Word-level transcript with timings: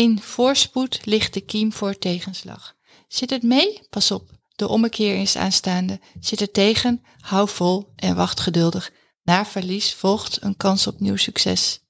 In 0.00 0.20
voorspoed 0.20 1.00
ligt 1.04 1.34
de 1.34 1.40
kiem 1.40 1.72
voor 1.72 1.98
tegenslag. 1.98 2.76
Zit 3.08 3.30
het 3.30 3.42
mee? 3.42 3.80
Pas 3.90 4.10
op, 4.10 4.30
de 4.56 4.68
ommekeer 4.68 5.20
is 5.20 5.36
aanstaande. 5.36 6.00
Zit 6.20 6.40
het 6.40 6.52
tegen? 6.52 7.02
Hou 7.20 7.48
vol 7.48 7.92
en 7.96 8.16
wacht 8.16 8.40
geduldig. 8.40 8.92
Na 9.22 9.46
verlies 9.46 9.94
volgt 9.94 10.42
een 10.42 10.56
kans 10.56 10.86
op 10.86 11.00
nieuw 11.00 11.16
succes. 11.16 11.80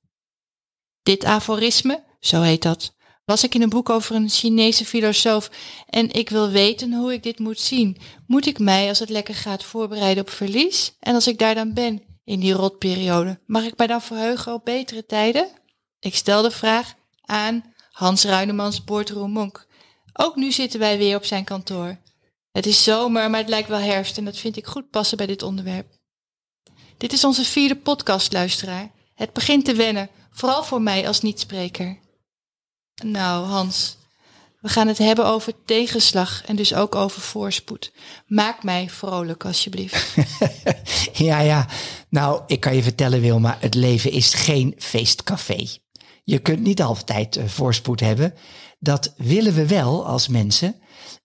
Dit 1.03 1.25
aforisme, 1.25 2.05
zo 2.21 2.41
heet 2.43 2.63
dat, 2.63 2.95
las 3.25 3.45
ik 3.45 3.55
in 3.55 3.63
een 3.63 3.69
boek 3.69 3.91
over 3.91 4.15
een 4.15 4.29
Chinese 4.29 4.85
filosoof 4.85 5.51
en 5.87 6.13
ik 6.13 6.29
wil 6.29 6.51
weten 6.51 6.93
hoe 6.93 7.13
ik 7.13 7.23
dit 7.23 7.39
moet 7.39 7.61
zien. 7.61 7.97
Moet 8.27 8.47
ik 8.47 8.59
mij, 8.59 8.89
als 8.89 8.99
het 8.99 9.09
lekker 9.09 9.35
gaat, 9.35 9.65
voorbereiden 9.65 10.23
op 10.23 10.31
verlies? 10.31 10.97
En 11.01 11.15
als 11.15 11.27
ik 11.27 11.39
daar 11.39 11.55
dan 11.55 11.75
ben, 11.75 12.03
in 12.25 12.41
die 12.41 12.53
rotperiode, 12.53 13.41
mag 13.47 13.65
ik 13.65 13.77
mij 13.77 13.87
dan 13.87 14.03
verheugen 14.03 14.53
op 14.53 14.65
betere 14.65 15.07
tijden? 15.07 15.49
Ik 16.01 16.15
stel 16.15 16.43
de 16.43 16.51
vraag 16.51 16.95
aan 17.21 17.70
Hans 18.01 18.25
Ruinemans 18.25 18.85
Boardroom 18.85 19.31
Monk. 19.31 19.67
Ook 20.13 20.37
nu 20.37 20.53
zitten 20.53 20.81
wij 20.81 20.99
weer 20.99 21.17
op 21.17 21.25
zijn 21.25 21.45
kantoor. 21.45 21.99
Het 22.53 22.67
is 22.67 22.83
zomer, 22.83 23.31
maar 23.31 23.41
het 23.41 23.49
lijkt 23.49 23.69
wel 23.69 23.79
herfst 23.79 24.17
en 24.19 24.25
dat 24.25 24.37
vind 24.37 24.57
ik 24.57 24.67
goed 24.67 24.91
passen 24.91 25.17
bij 25.17 25.27
dit 25.27 25.43
onderwerp. 25.43 25.87
Dit 26.97 27.13
is 27.13 27.25
onze 27.25 27.45
vierde 27.45 27.77
podcast, 27.77 28.33
luisteraar. 28.33 28.91
Het 29.15 29.33
begint 29.33 29.65
te 29.65 29.75
wennen, 29.75 30.11
vooral 30.31 30.65
voor 30.65 30.83
mij 30.83 31.07
als 31.07 31.21
niet-spreker. 31.21 31.99
Nou, 33.05 33.47
Hans, 33.47 33.97
we 34.61 34.69
gaan 34.69 34.89
het 34.89 34.99
hebben 34.99 35.27
over 35.27 35.65
tegenslag 35.65 36.45
en 36.45 36.57
dus 36.57 36.75
ook 36.75 36.95
over 36.95 37.21
voorspoed. 37.21 37.93
Maak 38.27 38.63
mij 38.63 38.91
vrolijk, 38.91 39.45
alsjeblieft. 39.45 40.15
ja, 41.29 41.41
ja. 41.41 41.67
Nou, 42.09 42.43
ik 42.47 42.61
kan 42.61 42.75
je 42.75 42.83
vertellen, 42.83 43.21
Wilma, 43.21 43.57
het 43.61 43.75
leven 43.75 44.11
is 44.11 44.35
geen 44.35 44.75
feestcafé. 44.79 45.67
Je 46.31 46.39
kunt 46.39 46.61
niet 46.61 46.83
altijd 46.83 47.37
uh, 47.37 47.45
voorspoed 47.45 48.01
hebben. 48.01 48.35
Dat 48.79 49.15
willen 49.17 49.55
we 49.55 49.67
wel 49.67 50.07
als 50.07 50.29
mensen. 50.29 50.75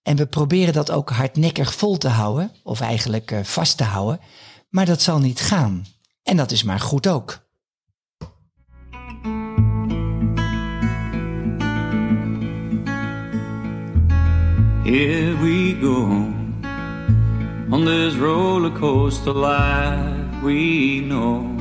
En 0.02 0.16
we 0.16 0.26
proberen 0.26 0.72
dat 0.72 0.90
ook 0.90 1.10
hardnekkig 1.10 1.74
vol 1.74 1.98
te 1.98 2.08
houden, 2.08 2.52
of 2.62 2.80
eigenlijk 2.80 3.30
uh, 3.30 3.42
vast 3.42 3.76
te 3.76 3.84
houden. 3.84 4.20
Maar 4.68 4.86
dat 4.86 5.02
zal 5.02 5.18
niet 5.18 5.40
gaan. 5.40 5.86
En 6.22 6.36
dat 6.36 6.50
is 6.50 6.62
maar 6.62 6.80
goed 6.80 7.08
ook. 7.08 7.44
Here 14.82 15.36
we 15.38 15.78
go 15.80 16.04
on 17.70 17.84
this 17.84 18.14
roller 18.14 18.72
coaster 18.72 19.38
life 19.38 20.44
we 20.44 21.00
know, 21.00 21.56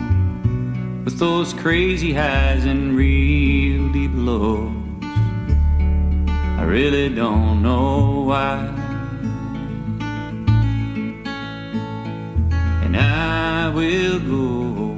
with 1.03 1.17
those 1.19 1.53
crazy 1.53 2.13
highs 2.13 2.65
and 2.65 2.95
lows. 4.25 4.71
I 6.57 6.63
really 6.63 7.13
don't 7.13 7.61
know 7.61 8.25
why. 8.25 8.69
And 12.83 12.95
I 12.95 13.71
will 13.73 14.19
go 14.19 14.95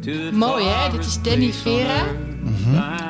to 0.00 0.12
the 0.12 0.30
Mooi 0.32 0.64
hè, 0.64 0.90
dit 0.90 1.04
is 1.04 1.22
Danny 1.22 1.52
Vera. 1.52 2.04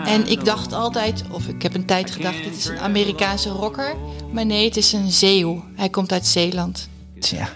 En 0.05 0.27
ik 0.27 0.45
dacht 0.45 0.73
altijd, 0.73 1.25
of 1.31 1.47
ik 1.47 1.63
heb 1.63 1.75
een 1.75 1.87
tijd 1.87 2.11
gedacht, 2.11 2.45
dit 2.45 2.57
is 2.57 2.67
een 2.67 2.79
Amerikaanse 2.79 3.49
rocker. 3.49 3.95
Maar 4.33 4.47
nee, 4.47 4.65
het 4.65 4.77
is 4.77 4.93
een 4.93 5.11
zeeuw. 5.11 5.65
Hij 5.77 5.89
komt 5.89 6.13
uit 6.13 6.27
Zeeland. 6.27 6.89
Tja, 7.21 7.49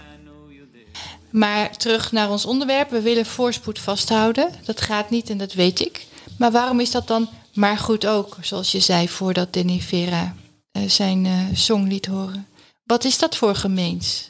Maar 1.29 1.77
terug 1.77 2.11
naar 2.11 2.29
ons 2.29 2.45
onderwerp. 2.45 2.89
We 2.89 3.01
willen 3.01 3.25
voorspoed 3.25 3.79
vasthouden. 3.79 4.51
Dat 4.65 4.81
gaat 4.81 5.09
niet 5.09 5.29
en 5.29 5.37
dat 5.37 5.53
weet 5.53 5.79
ik. 5.79 6.06
Maar 6.37 6.51
waarom 6.51 6.79
is 6.79 6.91
dat 6.91 7.07
dan 7.07 7.29
maar 7.53 7.77
goed 7.77 8.05
ook? 8.07 8.37
Zoals 8.41 8.71
je 8.71 8.79
zei 8.79 9.09
voordat 9.09 9.53
Danny 9.53 9.79
Vera 9.79 10.35
eh, 10.71 10.83
zijn 10.87 11.25
eh, 11.25 11.33
song 11.53 11.87
liet 11.87 12.05
horen. 12.05 12.47
Wat 12.83 13.03
is 13.03 13.17
dat 13.17 13.37
voor 13.37 13.55
gemeens? 13.55 14.29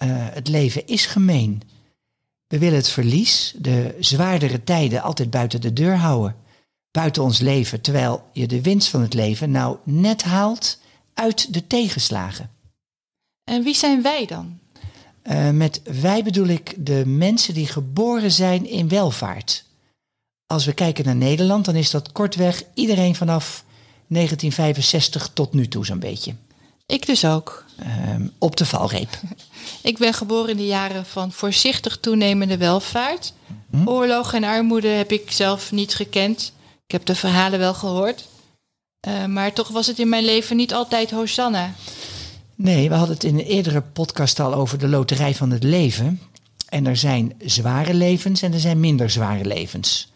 eh, 0.00 0.08
het 0.10 0.48
leven 0.48 0.86
is 0.86 1.06
gemeen. 1.06 1.62
We 2.46 2.58
willen 2.58 2.76
het 2.76 2.88
verlies, 2.88 3.54
de 3.58 3.96
zwaardere 4.00 4.64
tijden 4.64 5.02
altijd 5.02 5.30
buiten 5.30 5.60
de 5.60 5.72
deur 5.72 5.96
houden. 5.96 6.36
Buiten 6.90 7.22
ons 7.22 7.38
leven, 7.38 7.80
terwijl 7.80 8.24
je 8.32 8.46
de 8.46 8.62
winst 8.62 8.88
van 8.88 9.00
het 9.00 9.14
leven 9.14 9.50
nou 9.50 9.76
net 9.84 10.22
haalt 10.22 10.78
uit 11.14 11.54
de 11.54 11.66
tegenslagen. 11.66 12.50
En 13.44 13.62
wie 13.62 13.74
zijn 13.74 14.02
wij 14.02 14.26
dan? 14.26 14.58
Met 15.52 15.82
wij 16.00 16.22
bedoel 16.22 16.46
ik 16.46 16.74
de 16.86 17.06
mensen 17.06 17.54
die 17.54 17.66
geboren 17.66 18.30
zijn 18.32 18.66
in 18.66 18.88
welvaart. 18.88 19.64
Als 20.50 20.64
we 20.64 20.72
kijken 20.72 21.04
naar 21.04 21.16
Nederland, 21.16 21.64
dan 21.64 21.74
is 21.74 21.90
dat 21.90 22.12
kortweg 22.12 22.62
iedereen 22.74 23.14
vanaf 23.14 23.64
1965 24.06 25.30
tot 25.34 25.52
nu 25.52 25.68
toe 25.68 25.86
zo'n 25.86 25.98
beetje. 25.98 26.34
Ik 26.86 27.06
dus 27.06 27.24
ook. 27.24 27.64
Ehm, 27.78 28.26
op 28.38 28.56
de 28.56 28.66
valreep. 28.66 29.08
Ik 29.82 29.98
ben 29.98 30.14
geboren 30.14 30.50
in 30.50 30.56
de 30.56 30.66
jaren 30.66 31.06
van 31.06 31.32
voorzichtig 31.32 31.98
toenemende 31.98 32.56
welvaart. 32.56 33.32
Oorlog 33.84 34.34
en 34.34 34.44
armoede 34.44 34.88
heb 34.88 35.12
ik 35.12 35.30
zelf 35.30 35.72
niet 35.72 35.94
gekend. 35.94 36.52
Ik 36.86 36.92
heb 36.92 37.04
de 37.04 37.14
verhalen 37.14 37.58
wel 37.58 37.74
gehoord. 37.74 38.28
Eh, 39.00 39.24
maar 39.24 39.52
toch 39.52 39.68
was 39.68 39.86
het 39.86 39.98
in 39.98 40.08
mijn 40.08 40.24
leven 40.24 40.56
niet 40.56 40.74
altijd 40.74 41.10
Hosanna. 41.10 41.74
Nee, 42.54 42.88
we 42.88 42.94
hadden 42.94 43.14
het 43.14 43.24
in 43.24 43.38
een 43.38 43.44
eerdere 43.44 43.80
podcast 43.80 44.40
al 44.40 44.54
over 44.54 44.78
de 44.78 44.88
loterij 44.88 45.34
van 45.34 45.50
het 45.50 45.62
leven. 45.62 46.20
En 46.68 46.86
er 46.86 46.96
zijn 46.96 47.34
zware 47.44 47.94
levens 47.94 48.42
en 48.42 48.52
er 48.52 48.60
zijn 48.60 48.80
minder 48.80 49.10
zware 49.10 49.44
levens. 49.44 50.08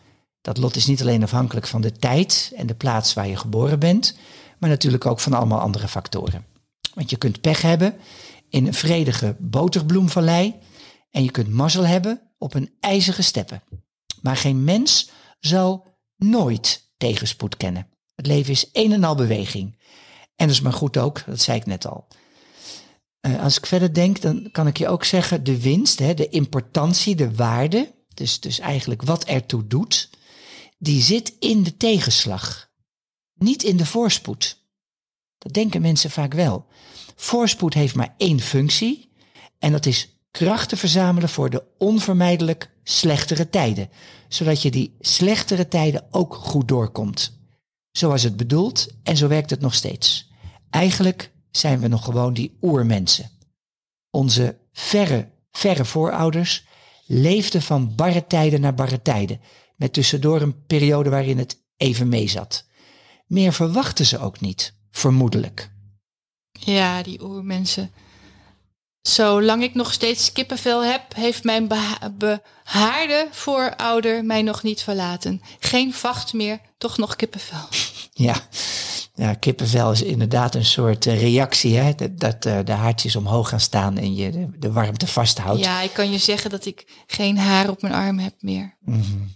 Dat 0.45 0.59
lot 0.59 0.77
is 0.77 0.87
niet 0.87 1.01
alleen 1.01 1.23
afhankelijk 1.23 1.67
van 1.67 1.81
de 1.81 1.93
tijd 1.93 2.53
en 2.57 2.67
de 2.67 2.75
plaats 2.75 3.15
waar 3.15 3.29
je 3.29 3.37
geboren 3.37 3.79
bent, 3.79 4.17
maar 4.59 4.71
natuurlijk 4.71 5.07
ook 5.07 5.21
van 5.21 5.33
allemaal 5.33 5.61
andere 5.61 5.89
factoren. 5.89 6.45
Want 6.95 7.11
je 7.11 7.17
kunt 7.17 7.41
pech 7.41 7.63
hebben 7.63 7.97
in 8.49 8.67
een 8.67 8.75
vredige 8.75 9.37
boterbloemvallei 9.39 10.55
en 11.11 11.25
je 11.25 11.31
kunt 11.31 11.49
mazzel 11.49 11.87
hebben 11.87 12.21
op 12.39 12.55
een 12.55 12.75
ijzige 12.81 13.23
steppe. 13.23 13.61
Maar 14.21 14.37
geen 14.37 14.65
mens 14.65 15.11
zal 15.41 15.87
nooit 16.17 16.91
tegenspoed 16.97 17.57
kennen. 17.57 17.89
Het 18.15 18.27
leven 18.27 18.53
is 18.53 18.69
een 18.73 18.93
en 18.93 19.05
al 19.05 19.15
beweging. 19.15 19.79
En 20.37 20.47
dat 20.47 20.57
is 20.57 20.61
maar 20.61 20.73
goed 20.73 20.97
ook, 20.97 21.23
dat 21.27 21.41
zei 21.41 21.59
ik 21.59 21.67
net 21.67 21.87
al. 21.87 22.07
Eh, 23.21 23.43
als 23.43 23.57
ik 23.57 23.67
verder 23.67 23.95
denk, 23.95 24.21
dan 24.21 24.49
kan 24.53 24.67
ik 24.67 24.79
je 24.79 24.89
ook 24.89 25.05
zeggen, 25.05 25.45
de 25.45 25.61
winst, 25.61 25.99
hè, 25.99 26.15
de 26.15 26.29
importantie, 26.29 27.15
de 27.15 27.35
waarde, 27.35 27.95
dus, 28.15 28.41
dus 28.41 28.59
eigenlijk 28.59 29.03
wat 29.03 29.25
ertoe 29.25 29.67
doet, 29.67 30.11
die 30.85 31.03
zit 31.03 31.35
in 31.39 31.63
de 31.63 31.77
tegenslag, 31.77 32.71
niet 33.35 33.63
in 33.63 33.77
de 33.77 33.87
voorspoed. 33.87 34.63
Dat 35.39 35.53
denken 35.53 35.81
mensen 35.81 36.11
vaak 36.11 36.35
wel. 36.35 36.67
Voorspoed 37.17 37.75
heeft 37.75 37.95
maar 37.95 38.15
één 38.17 38.41
functie 38.41 39.13
en 39.59 39.73
dat 39.73 39.87
is 39.87 40.19
krachten 40.31 40.79
verzamelen 40.79 41.29
voor 41.29 41.51
de 41.51 41.65
onvermijdelijk 41.79 42.71
slechtere 42.83 43.51
tijden, 43.51 43.91
zodat 44.29 44.63
je 44.63 44.71
die 44.71 44.97
slechtere 45.01 45.69
tijden 45.69 46.07
ook 46.11 46.35
goed 46.35 46.69
doorkomt. 46.69 47.39
Zo 47.91 48.09
was 48.09 48.23
het 48.23 48.37
bedoeld 48.37 48.89
en 49.03 49.17
zo 49.17 49.29
werkt 49.29 49.51
het 49.51 49.61
nog 49.61 49.75
steeds. 49.75 50.31
Eigenlijk 50.71 51.33
zijn 51.51 51.81
we 51.81 51.89
nog 51.89 52.05
gewoon 52.05 52.35
die 52.35 52.57
oermensen. 52.63 53.31
Onze 54.11 54.59
verre, 54.73 55.31
verre 55.51 55.85
voorouders 55.85 56.67
leefden 57.07 57.63
van 57.63 57.95
barre 57.95 58.27
tijden 58.27 58.61
naar 58.61 58.75
barre 58.75 59.03
tijden, 59.03 59.41
met 59.77 59.93
tussendoor 59.93 60.41
een 60.41 60.65
periode 60.67 61.11
waarin 61.11 61.39
het 61.39 61.63
even 61.77 62.09
meezat. 62.09 62.65
Meer 63.27 63.53
verwachten 63.53 64.07
ze 64.07 64.19
ook 64.19 64.41
niet, 64.41 64.75
vermoedelijk. 64.91 65.71
Ja, 66.51 67.03
die 67.03 67.23
oermensen. 67.23 67.91
Zolang 69.01 69.63
ik 69.63 69.75
nog 69.75 69.93
steeds 69.93 70.33
kippenvel 70.33 70.85
heb, 70.85 71.15
heeft 71.15 71.45
mijn 71.45 71.69
beha- 71.69 72.15
behaarde 72.19 73.29
voorouder 73.31 74.25
mij 74.25 74.43
nog 74.43 74.63
niet 74.63 74.83
verlaten. 74.83 75.41
Geen 75.59 75.95
vacht 75.95 76.33
meer, 76.33 76.61
toch 76.79 76.99
nog 76.99 77.17
kippenvel. 77.17 77.67
Ja, 78.17 78.37
ja 79.15 79.35
kippenvel 79.35 79.93
is 79.93 80.03
inderdaad 80.03 80.55
een 80.55 80.65
soort 80.65 81.07
eh, 81.07 81.21
reactie, 81.21 81.77
hè? 81.77 81.95
dat, 81.95 82.19
dat 82.21 82.47
eh, 82.47 82.59
de 82.65 82.73
haartjes 82.73 83.17
omhoog 83.17 83.49
gaan 83.49 83.61
staan 83.61 83.99
en 83.99 84.15
je 84.15 84.31
de, 84.31 84.59
de 84.59 84.73
warmte 84.73 85.07
vasthoudt. 85.07 85.61
Ja, 85.61 85.81
ik 85.81 85.93
kan 85.93 86.11
je 86.11 86.19
zeggen 86.19 86.51
dat 86.51 86.65
ik 86.67 87.03
geen 87.07 87.39
haar 87.39 87.71
op 87.71 87.83
mijn 87.83 87.95
arm 87.95 88.19
heb 88.19 88.35
meer. 88.39 88.77
De- 88.81 89.27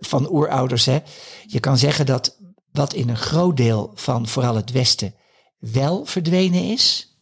van 0.00 0.32
oerouders. 0.32 0.84
Hè. 0.84 0.98
Je 1.46 1.60
kan 1.60 1.78
zeggen 1.78 2.06
dat 2.06 2.38
wat 2.72 2.92
in 2.92 3.08
een 3.08 3.16
groot 3.16 3.56
deel 3.56 3.90
van 3.94 4.28
vooral 4.28 4.56
het 4.56 4.70
Westen 4.70 5.14
wel 5.58 6.04
verdwenen 6.04 6.62
is, 6.62 7.16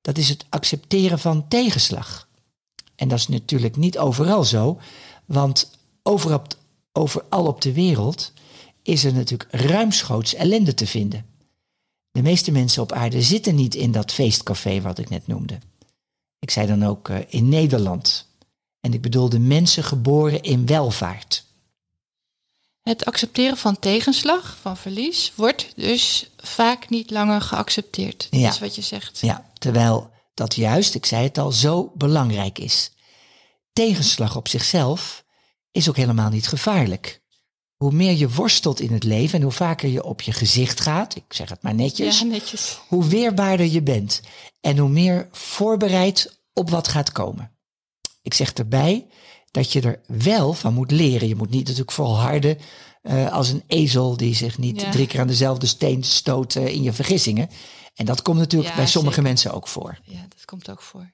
dat 0.00 0.18
is 0.18 0.28
het 0.28 0.46
accepteren 0.48 1.18
van 1.18 1.48
tegenslag. 1.48 2.28
En 2.94 3.08
dat 3.08 3.18
is 3.18 3.28
natuurlijk 3.28 3.76
niet 3.76 3.98
overal 3.98 4.44
zo, 4.44 4.80
want 5.24 5.78
overal 6.02 6.38
op, 6.38 6.54
overal 6.92 7.46
op 7.46 7.60
de 7.60 7.72
wereld 7.72 8.32
is 8.82 9.04
er 9.04 9.12
natuurlijk 9.12 9.52
ruimschoots 9.52 10.34
ellende 10.34 10.74
te 10.74 10.86
vinden. 10.86 11.26
De 12.10 12.22
meeste 12.22 12.52
mensen 12.52 12.82
op 12.82 12.92
aarde 12.92 13.22
zitten 13.22 13.54
niet 13.54 13.74
in 13.74 13.92
dat 13.92 14.12
feestcafé 14.12 14.80
wat 14.80 14.98
ik 14.98 15.08
net 15.08 15.26
noemde. 15.26 15.58
Ik 16.38 16.50
zei 16.50 16.66
dan 16.66 16.84
ook 16.84 17.08
eh, 17.08 17.18
in 17.28 17.48
Nederland. 17.48 18.31
En 18.82 18.92
ik 18.92 19.00
bedoelde 19.00 19.38
mensen 19.38 19.84
geboren 19.84 20.42
in 20.42 20.66
welvaart. 20.66 21.44
Het 22.82 23.04
accepteren 23.04 23.56
van 23.56 23.78
tegenslag, 23.78 24.56
van 24.60 24.76
verlies, 24.76 25.32
wordt 25.34 25.72
dus 25.76 26.30
vaak 26.36 26.88
niet 26.88 27.10
langer 27.10 27.40
geaccepteerd. 27.40 28.26
Ja. 28.30 28.42
Dat 28.42 28.52
is 28.52 28.58
wat 28.60 28.74
je 28.74 28.82
zegt. 28.82 29.18
Ja, 29.20 29.50
terwijl 29.58 30.10
dat 30.34 30.54
juist, 30.54 30.94
ik 30.94 31.06
zei 31.06 31.22
het 31.22 31.38
al, 31.38 31.52
zo 31.52 31.92
belangrijk 31.94 32.58
is. 32.58 32.90
Tegenslag 33.72 34.36
op 34.36 34.48
zichzelf 34.48 35.24
is 35.70 35.88
ook 35.88 35.96
helemaal 35.96 36.30
niet 36.30 36.48
gevaarlijk. 36.48 37.20
Hoe 37.76 37.92
meer 37.92 38.12
je 38.16 38.30
worstelt 38.30 38.80
in 38.80 38.92
het 38.92 39.04
leven 39.04 39.38
en 39.38 39.44
hoe 39.44 39.52
vaker 39.52 39.88
je 39.88 40.04
op 40.04 40.20
je 40.20 40.32
gezicht 40.32 40.80
gaat, 40.80 41.16
ik 41.16 41.24
zeg 41.28 41.48
het 41.48 41.62
maar 41.62 41.74
netjes, 41.74 42.18
Ja, 42.18 42.24
netjes. 42.24 42.78
hoe 42.88 43.06
weerbaarder 43.06 43.66
je 43.66 43.82
bent 43.82 44.20
en 44.60 44.78
hoe 44.78 44.88
meer 44.88 45.28
voorbereid 45.32 46.40
op 46.52 46.70
wat 46.70 46.88
gaat 46.88 47.12
komen. 47.12 47.50
Ik 48.22 48.34
zeg 48.34 48.52
erbij 48.52 49.06
dat 49.50 49.72
je 49.72 49.80
er 49.80 50.00
wel 50.06 50.52
van 50.52 50.74
moet 50.74 50.90
leren. 50.90 51.28
Je 51.28 51.36
moet 51.36 51.50
niet 51.50 51.62
natuurlijk 51.64 51.90
volharden 51.92 52.58
eh, 53.02 53.32
als 53.32 53.48
een 53.48 53.62
ezel 53.66 54.16
die 54.16 54.34
zich 54.34 54.58
niet 54.58 54.80
Ja. 54.80 54.90
drie 54.90 55.06
keer 55.06 55.20
aan 55.20 55.26
dezelfde 55.26 55.66
steen 55.66 56.02
stoot 56.04 56.54
eh, 56.56 56.66
in 56.66 56.82
je 56.82 56.92
vergissingen. 56.92 57.48
En 57.94 58.04
dat 58.04 58.22
komt 58.22 58.38
natuurlijk 58.38 58.70
Ja, 58.70 58.76
bij 58.76 58.86
sommige 58.86 59.14
zeker. 59.14 59.28
mensen 59.28 59.52
ook 59.52 59.68
voor. 59.68 59.98
Ja, 60.04 60.26
dat 60.28 60.44
komt 60.44 60.70
ook 60.70 60.82
voor. 60.82 61.12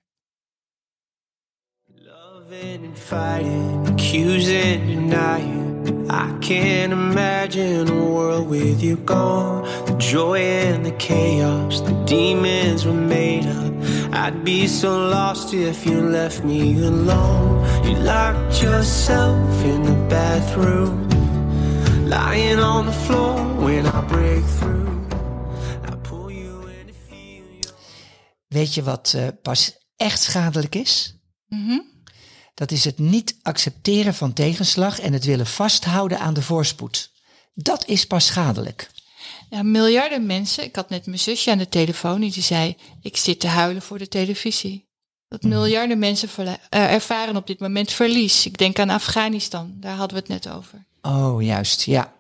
Loving 1.94 2.86
and 2.86 2.98
fighting, 2.98 3.88
accusing, 3.88 4.86
denying. 4.86 5.67
I 6.10 6.36
can't 6.40 6.92
imagine 6.92 7.88
a 7.88 8.04
world 8.04 8.48
with 8.48 8.82
you 8.82 8.96
gone. 8.96 9.64
The 9.86 9.96
joy 9.98 10.38
and 10.40 10.84
the 10.84 10.92
chaos, 10.92 11.80
the 11.80 11.92
demons 12.04 12.84
were 12.86 12.92
made 13.18 13.46
up. 13.46 13.72
I'd 14.12 14.42
be 14.44 14.66
so 14.66 14.90
lost 15.08 15.52
if 15.52 15.84
you 15.86 16.00
left 16.00 16.44
me 16.44 16.82
alone. 16.84 17.64
You 17.84 17.96
locked 17.96 18.62
yourself 18.62 19.64
in 19.64 19.82
the 19.82 19.96
bathroom, 20.08 21.08
lying 22.08 22.58
on 22.58 22.86
the 22.86 22.92
floor 22.92 23.34
when 23.64 23.86
I 23.86 24.00
break 24.06 24.44
through. 24.58 24.88
I 25.84 25.94
pull 26.02 26.30
you 26.30 26.66
in 26.68 26.86
to 26.86 26.92
feel 27.08 27.44
you. 27.52 27.70
Weet 28.48 28.74
je 28.74 28.82
wat 28.82 29.12
eh, 29.16 29.28
pas 29.42 29.76
echt 29.96 30.20
schadelijk 30.22 30.74
is? 30.74 31.16
Mhm. 31.48 31.80
Dat 32.58 32.70
is 32.70 32.84
het 32.84 32.98
niet 32.98 33.36
accepteren 33.42 34.14
van 34.14 34.32
tegenslag 34.32 35.00
en 35.00 35.12
het 35.12 35.24
willen 35.24 35.46
vasthouden 35.46 36.18
aan 36.18 36.34
de 36.34 36.42
voorspoed. 36.42 37.10
Dat 37.54 37.86
is 37.86 38.06
pas 38.06 38.26
schadelijk. 38.26 38.90
Ja, 39.50 39.62
miljarden 39.62 40.26
mensen. 40.26 40.64
Ik 40.64 40.76
had 40.76 40.88
net 40.88 41.06
mijn 41.06 41.18
zusje 41.18 41.50
aan 41.50 41.58
de 41.58 41.68
telefoon 41.68 42.20
die 42.20 42.42
zei: 42.42 42.76
Ik 43.02 43.16
zit 43.16 43.40
te 43.40 43.46
huilen 43.46 43.82
voor 43.82 43.98
de 43.98 44.08
televisie. 44.08 44.88
Dat 45.28 45.42
Mhm. 45.42 45.52
miljarden 45.52 45.98
mensen 45.98 46.28
eh, 46.46 46.92
ervaren 46.92 47.36
op 47.36 47.46
dit 47.46 47.60
moment 47.60 47.92
verlies. 47.92 48.46
Ik 48.46 48.58
denk 48.58 48.78
aan 48.78 48.90
Afghanistan, 48.90 49.74
daar 49.76 49.96
hadden 49.96 50.16
we 50.16 50.22
het 50.32 50.44
net 50.44 50.54
over. 50.54 50.86
Oh, 51.02 51.42
juist, 51.42 51.82
ja. 51.82 52.12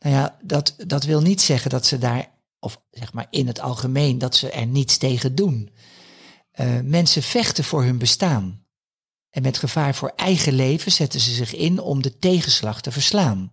Nou 0.00 0.14
ja, 0.14 0.36
dat, 0.42 0.74
dat 0.86 1.04
wil 1.04 1.20
niet 1.20 1.40
zeggen 1.40 1.70
dat 1.70 1.86
ze 1.86 1.98
daar, 1.98 2.28
of 2.58 2.80
zeg 2.90 3.12
maar 3.12 3.26
in 3.30 3.46
het 3.46 3.60
algemeen, 3.60 4.18
dat 4.18 4.36
ze 4.36 4.50
er 4.50 4.66
niets 4.66 4.96
tegen 4.96 5.34
doen. 5.34 5.70
Eh, 6.50 6.80
mensen 6.82 7.22
vechten 7.22 7.64
voor 7.64 7.82
hun 7.84 7.98
bestaan. 7.98 8.65
En 9.36 9.42
met 9.42 9.58
gevaar 9.58 9.94
voor 9.94 10.12
eigen 10.16 10.52
leven 10.52 10.92
zetten 10.92 11.20
ze 11.20 11.34
zich 11.34 11.54
in 11.54 11.80
om 11.80 12.02
de 12.02 12.18
tegenslag 12.18 12.80
te 12.80 12.92
verslaan. 12.92 13.52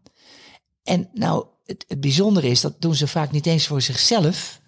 En 0.83 1.09
nou, 1.13 1.45
het, 1.65 1.85
het 1.88 2.01
bijzondere 2.01 2.47
is, 2.47 2.62
dat 2.62 2.81
doen 2.81 2.95
ze 2.95 3.07
vaak 3.07 3.31
niet 3.31 3.45
eens 3.45 3.68
voor 3.68 3.81
zichzelf, 3.81 4.59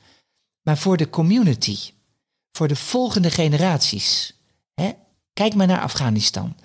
maar 0.61 0.77
voor 0.77 0.97
de 0.97 1.09
community. 1.09 1.77
Voor 2.51 2.67
de 2.67 2.75
volgende 2.75 3.31
generaties. 3.31 4.33
Hè? 4.73 4.91
Kijk 5.33 5.53
maar 5.53 5.67
naar 5.67 5.81
Afghanistan. 5.81 6.55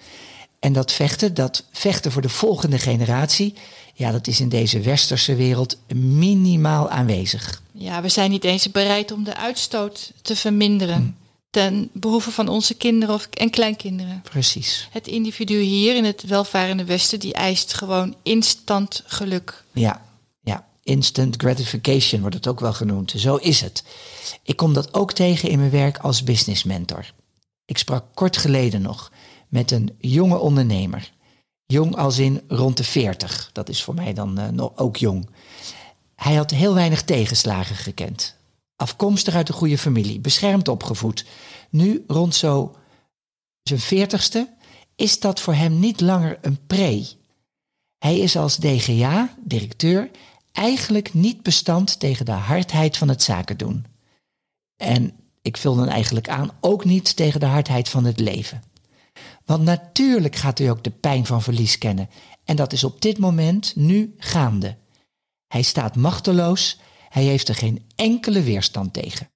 En 0.61 0.73
dat 0.73 0.93
vechten, 0.93 1.35
dat 1.35 1.67
vechten 1.73 2.13
voor 2.13 2.23
de 2.23 2.29
volgende 2.29 2.79
generatie, 2.79 3.55
ja, 3.95 4.11
dat 4.11 4.27
is 4.27 4.41
in 4.41 4.49
deze 4.49 4.81
westerse 4.81 5.35
wereld 5.35 5.79
minimaal 5.95 6.91
aanwezig. 6.91 7.63
Ja, 7.73 8.03
we 8.03 8.09
zijn 8.09 8.31
niet 8.31 8.45
eens 8.45 8.71
bereid 8.71 9.13
om 9.13 9.25
de 9.25 9.37
uitstoot 9.37 10.13
te 10.23 10.37
verminderen. 10.37 11.17
Ten 11.51 11.91
behoeve 11.93 12.31
van 12.31 12.49
onze 12.49 12.75
kinderen 12.75 13.15
of, 13.15 13.27
en 13.27 13.51
kleinkinderen. 13.51 14.23
Precies. 14.23 14.89
Het 14.91 15.07
individu 15.07 15.61
hier 15.61 15.97
in 15.97 16.05
het 16.05 16.23
welvarende 16.23 16.85
Westen, 16.85 17.21
die 17.21 17.33
eist 17.33 17.75
gewoon 17.75 18.15
instant 18.23 19.03
geluk. 19.07 19.65
Ja, 19.73 20.05
ja. 20.41 20.69
Instant 20.83 21.37
gratification 21.37 22.21
wordt 22.21 22.37
het 22.37 22.47
ook 22.47 22.61
wel 22.61 22.73
genoemd. 22.73 23.13
Zo 23.17 23.37
is 23.37 23.61
het. 23.61 23.85
Ik 24.43 24.57
kom 24.57 24.73
dat 24.73 24.95
ook 24.95 25.13
tegen 25.13 25.49
in 25.49 25.59
mijn 25.59 25.71
werk 25.71 25.99
als 25.99 26.23
business 26.23 26.65
mentor. 26.65 27.13
Ik 27.65 27.79
sprak 27.79 28.05
kort 28.15 28.37
geleden 28.37 28.83
nog 28.83 29.13
met 29.49 29.71
een 29.71 29.97
jonge 29.99 30.39
ondernemer. 30.39 31.13
Jong 31.67 31.97
als 31.97 32.19
in 32.19 32.43
rond 32.49 32.77
de 32.77 32.85
40. 32.85 33.51
Dat 33.53 33.69
is 33.69 33.83
voor 33.83 33.95
mij 33.95 34.13
dan 34.13 34.39
eh, 34.39 34.49
nog 34.49 34.73
ook 34.77 34.97
jong. 34.97 35.29
Hij 36.15 36.35
had 36.35 36.51
heel 36.51 36.75
weinig 36.75 37.03
tegenslagen 37.03 37.77
gekend. 37.77 38.37
Afkomstig 38.81 39.35
uit 39.35 39.49
een 39.49 39.55
goede 39.55 39.79
familie, 39.79 40.21
beschermd 40.21 40.69
opgevoed. 40.69 41.25
Nu, 41.71 42.05
rond 42.07 42.35
zo 42.35 42.77
zijn 43.63 43.81
veertigste, 43.81 44.55
is 44.97 45.21
dat 45.21 45.41
voor 45.41 45.55
hem 45.55 45.79
niet 45.79 46.01
langer 46.01 46.39
een 46.41 46.67
pre. 46.67 47.09
Hij 47.99 48.19
is 48.19 48.37
als 48.37 48.57
DGA, 48.57 49.35
directeur, 49.45 50.11
eigenlijk 50.53 51.15
niet 51.15 51.43
bestand 51.43 51.99
tegen 51.99 52.25
de 52.25 52.33
hardheid 52.33 52.97
van 52.97 53.09
het 53.09 53.23
zaken 53.23 53.57
doen. 53.57 53.87
En 54.77 55.13
ik 55.43 55.57
vul 55.57 55.75
dan 55.75 55.89
eigenlijk 55.89 56.29
aan, 56.29 56.51
ook 56.61 56.85
niet 56.85 57.17
tegen 57.17 57.41
de 57.41 57.47
hardheid 57.47 57.89
van 57.89 58.05
het 58.05 58.21
leven. 58.21 58.63
Want 59.45 59.63
natuurlijk 59.63 60.37
gaat 60.37 60.59
hij 60.59 60.71
ook 60.71 60.85
de 60.85 60.91
pijn 60.91 61.27
van 61.27 61.43
verlies 61.43 61.79
kennen. 61.79 62.09
En 62.45 62.57
dat 62.57 62.73
is 62.73 62.85
op 62.85 63.03
dit 63.03 63.19
moment 63.19 63.77
nu 63.77 64.15
gaande. 64.19 64.77
Hij 65.47 65.63
staat 65.63 65.97
machteloos, 65.97 66.79
hij 67.11 67.23
heeft 67.23 67.49
er 67.49 67.55
geen 67.55 67.91
enkele 67.97 68.43
weerstand 68.43 68.93
tegen. 68.93 69.31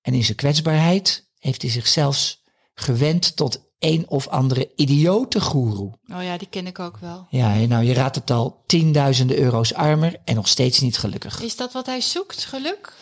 En 0.00 0.14
in 0.14 0.24
zijn 0.24 0.36
kwetsbaarheid 0.36 1.30
heeft 1.38 1.62
hij 1.62 1.70
zich 1.70 1.86
zelfs 1.86 2.42
gewend 2.74 3.36
tot 3.36 3.72
een 3.78 4.08
of 4.08 4.28
andere 4.28 4.72
idiote 4.76 5.40
goeroe. 5.40 5.98
Oh 6.12 6.22
ja, 6.22 6.38
die 6.38 6.48
ken 6.48 6.66
ik 6.66 6.78
ook 6.78 6.98
wel. 6.98 7.26
Ja, 7.30 7.54
nou 7.54 7.84
je 7.84 7.92
raadt 7.92 8.16
het 8.16 8.30
al, 8.30 8.62
tienduizenden 8.66 9.38
euro's 9.38 9.74
armer 9.74 10.20
en 10.24 10.34
nog 10.34 10.48
steeds 10.48 10.80
niet 10.80 10.98
gelukkig. 10.98 11.40
Is 11.40 11.56
dat 11.56 11.72
wat 11.72 11.86
hij 11.86 12.00
zoekt, 12.00 12.44
geluk? 12.44 12.92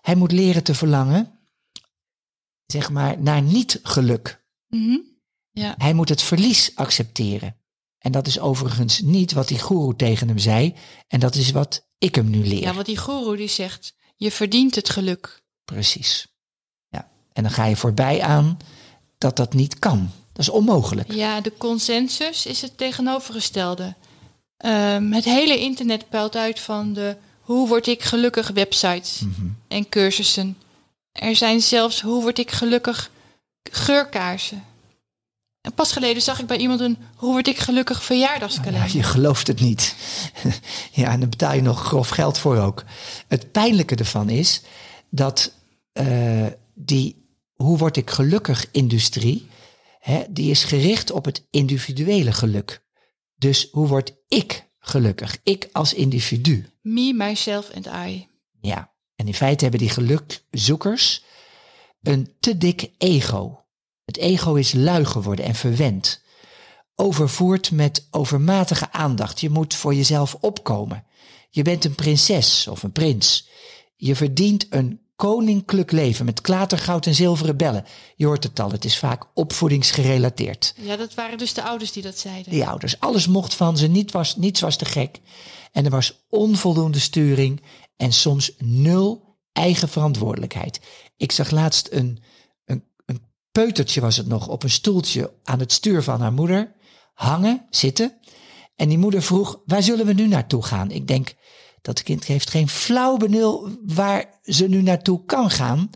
Hij 0.00 0.14
moet 0.14 0.32
leren 0.32 0.62
te 0.62 0.74
verlangen, 0.74 1.38
zeg 2.66 2.90
maar, 2.90 3.20
naar 3.20 3.42
niet-geluk. 3.42 4.44
Mhm. 4.66 4.98
Ja. 5.50 5.74
Hij 5.78 5.92
moet 5.92 6.08
het 6.08 6.22
verlies 6.22 6.72
accepteren. 6.74 7.56
En 8.06 8.12
dat 8.12 8.26
is 8.26 8.40
overigens 8.40 9.00
niet 9.00 9.32
wat 9.32 9.48
die 9.48 9.58
goeroe 9.58 9.96
tegen 9.96 10.28
hem 10.28 10.38
zei. 10.38 10.74
En 11.08 11.20
dat 11.20 11.34
is 11.34 11.50
wat 11.50 11.86
ik 11.98 12.14
hem 12.14 12.30
nu 12.30 12.46
leer. 12.46 12.60
ja, 12.60 12.74
wat 12.74 12.86
die 12.86 12.96
goeroe 12.96 13.36
die 13.36 13.48
zegt, 13.48 13.94
je 14.16 14.30
verdient 14.30 14.74
het 14.74 14.88
geluk. 14.88 15.42
Precies. 15.64 16.26
Ja. 16.88 17.08
En 17.32 17.42
dan 17.42 17.52
ga 17.52 17.64
je 17.64 17.76
voorbij 17.76 18.22
aan 18.22 18.56
dat 19.18 19.36
dat 19.36 19.54
niet 19.54 19.78
kan. 19.78 20.10
Dat 20.32 20.42
is 20.46 20.48
onmogelijk. 20.48 21.12
Ja, 21.12 21.40
de 21.40 21.52
consensus 21.58 22.46
is 22.46 22.62
het 22.62 22.78
tegenovergestelde. 22.78 23.94
Ehm, 24.56 25.12
het 25.12 25.24
hele 25.24 25.58
internet 25.58 26.08
puilt 26.08 26.36
uit 26.36 26.60
van 26.60 26.92
de 26.92 27.16
hoe 27.40 27.68
word 27.68 27.86
ik 27.86 28.02
gelukkig 28.02 28.48
websites 28.48 29.22
en 29.68 29.88
cursussen. 29.88 30.56
Er 31.12 31.36
zijn 31.36 31.62
zelfs 31.62 32.00
hoe 32.00 32.22
word 32.22 32.38
ik 32.38 32.50
gelukkig 32.50 33.10
geurkaarsen. 33.70 34.64
En 35.66 35.74
pas 35.74 35.92
geleden 35.92 36.22
zag 36.22 36.40
ik 36.40 36.46
bij 36.46 36.56
iemand 36.56 36.80
een 36.80 36.98
hoe 37.16 37.32
word 37.32 37.48
ik 37.48 37.58
gelukkig 37.58 37.98
Ja, 37.98 38.04
verjaardagskalender. 38.04 38.96
je 38.96 39.02
gelooft 39.02 39.46
het 39.46 39.60
niet. 39.60 39.94
ja, 40.92 41.10
en 41.10 41.20
dan 41.20 41.28
betaal 41.28 41.54
je 41.54 41.62
nog 41.62 41.82
grof 41.82 42.08
geld 42.08 42.38
voor 42.38 42.56
ook. 42.56 42.84
Het 43.28 43.52
pijnlijke 43.52 43.94
ervan 43.94 44.28
is 44.28 44.62
dat 45.10 45.52
eh, 45.92 46.46
die 46.74 47.24
hoe 47.54 47.78
word 47.78 47.96
ik 47.96 48.10
gelukkig 48.10 48.66
industrie, 48.70 49.46
hè, 50.00 50.24
die 50.28 50.50
is 50.50 50.64
gericht 50.64 51.10
op 51.10 51.24
het 51.24 51.46
individuele 51.50 52.32
geluk. 52.32 52.82
Dus 53.36 53.68
hoe 53.70 53.86
word 53.86 54.14
ik 54.28 54.68
gelukkig? 54.78 55.38
Ik 55.42 55.68
als 55.72 55.94
individu. 55.94 56.70
Me, 56.82 57.12
myself 57.12 57.70
and 57.74 57.86
I. 57.86 58.28
Ja, 58.60 58.92
en 59.16 59.26
in 59.26 59.34
feite 59.34 59.62
hebben 59.62 59.80
die 59.80 59.90
gelukzoekers 59.90 61.24
een 62.02 62.34
te 62.40 62.58
dik 62.58 62.90
ego. 62.98 63.65
Het 64.06 64.16
ego 64.16 64.54
is 64.54 64.72
lui 64.72 65.04
geworden 65.04 65.44
en 65.44 65.54
verwend. 65.54 66.24
overvoerd 66.98 67.70
met 67.70 68.06
overmatige 68.10 68.92
aandacht. 68.92 69.40
Je 69.40 69.50
moet 69.50 69.74
voor 69.74 69.94
jezelf 69.94 70.36
opkomen. 70.40 71.04
Je 71.50 71.62
bent 71.62 71.84
een 71.84 71.94
prinses 71.94 72.68
of 72.68 72.82
een 72.82 72.92
prins. 72.92 73.48
Je 73.96 74.16
verdient 74.16 74.66
een 74.70 75.00
koninklijk 75.16 75.92
leven 75.92 76.24
met 76.24 76.40
klatergoud 76.40 77.06
en 77.06 77.14
zilveren 77.14 77.56
bellen. 77.56 77.84
Je 78.16 78.26
hoort 78.26 78.42
het 78.44 78.60
al, 78.60 78.70
het 78.70 78.84
is 78.84 78.98
vaak 78.98 79.26
opvoedingsgerelateerd. 79.34 80.74
Ja, 80.80 80.96
dat 80.96 81.14
waren 81.14 81.38
dus 81.38 81.54
de 81.54 81.62
ouders 81.62 81.92
die 81.92 82.02
dat 82.02 82.18
zeiden. 82.18 82.52
Die 82.52 82.66
ouders, 82.66 83.00
alles 83.00 83.26
mocht 83.26 83.54
van 83.54 83.76
ze, 83.76 83.86
niet 83.86 84.12
was, 84.12 84.36
niets 84.36 84.60
was 84.60 84.76
te 84.76 84.84
gek. 84.84 85.20
En 85.72 85.84
er 85.84 85.90
was 85.90 86.24
onvoldoende 86.28 86.98
sturing 86.98 87.62
en 87.96 88.12
soms 88.12 88.52
nul 88.58 89.36
eigen 89.52 89.88
verantwoordelijkheid. 89.88 90.80
Ik 91.16 91.32
zag 91.32 91.50
laatst 91.50 91.88
een, 91.90 92.22
peutertje 93.62 94.00
was 94.00 94.16
het 94.16 94.26
nog, 94.26 94.48
op 94.48 94.62
een 94.62 94.70
stoeltje 94.70 95.32
aan 95.44 95.58
het 95.58 95.72
stuur 95.72 96.02
van 96.02 96.20
haar 96.20 96.32
moeder 96.32 96.72
hangen, 97.14 97.66
zitten. 97.70 98.18
En 98.76 98.88
die 98.88 98.98
moeder 98.98 99.22
vroeg, 99.22 99.60
waar 99.66 99.82
zullen 99.82 100.06
we 100.06 100.12
nu 100.12 100.26
naartoe 100.26 100.62
gaan? 100.62 100.90
Ik 100.90 101.08
denk, 101.08 101.34
dat 101.82 102.02
kind 102.02 102.24
heeft 102.24 102.50
geen 102.50 102.68
flauw 102.68 103.16
benul 103.16 103.68
waar 103.86 104.24
ze 104.42 104.68
nu 104.68 104.82
naartoe 104.82 105.24
kan 105.24 105.50
gaan. 105.50 105.90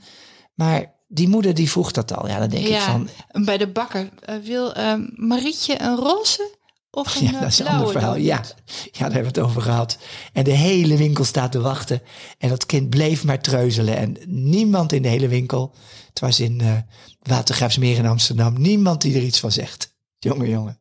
Maar 0.55 0.95
die 1.09 1.29
moeder 1.29 1.55
die 1.55 1.71
vroeg 1.71 1.93
dat 1.93 2.17
al. 2.17 2.29
Ja, 2.29 2.38
dan 2.38 2.49
denk 2.49 2.67
ik 2.67 2.81
van... 2.81 3.09
bij 3.45 3.59
de 3.59 3.69
bakker. 3.69 4.09
Uh, 4.29 4.37
wil 4.37 4.76
uh, 4.76 4.95
Marietje 5.14 5.81
een 5.81 5.97
roze 5.97 6.50
of 6.90 7.14
een 7.14 7.25
Ja, 7.25 7.40
dat 7.40 7.49
is 7.49 7.59
een 7.59 7.66
ander 7.66 7.90
verhaal. 7.90 8.16
Ja. 8.16 8.44
ja, 8.66 8.90
daar 8.92 9.12
hebben 9.12 9.32
we 9.32 9.40
het 9.40 9.49
over 9.49 9.62
gehad. 9.62 9.99
En 10.32 10.44
de 10.44 10.50
hele 10.50 10.97
winkel 10.97 11.25
staat 11.25 11.52
te 11.52 11.61
wachten. 11.61 12.02
En 12.38 12.49
dat 12.49 12.66
kind 12.66 12.90
bleef 12.90 13.25
maar 13.25 13.40
treuzelen. 13.40 13.97
En 13.97 14.16
niemand 14.26 14.92
in 14.92 15.02
de 15.02 15.09
hele 15.09 15.28
winkel... 15.28 15.75
Het 16.09 16.20
was 16.20 16.40
in 16.40 16.61
uh, 16.62 16.76
Watergraafsmeer 17.23 17.97
in 17.97 18.06
Amsterdam. 18.06 18.61
Niemand 18.61 19.00
die 19.00 19.14
er 19.14 19.23
iets 19.23 19.40
van 19.40 19.52
zegt. 19.52 19.97
Jongen, 20.18 20.49
jongen. 20.49 20.80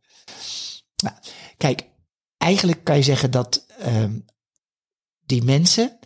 Nou, 1.03 1.15
kijk, 1.57 1.87
eigenlijk 2.37 2.83
kan 2.83 2.95
je 2.95 3.03
zeggen 3.03 3.31
dat 3.31 3.65
um, 3.85 4.25
die 5.25 5.43
mensen 5.43 5.99